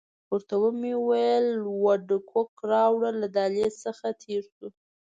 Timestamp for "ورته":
0.31-0.55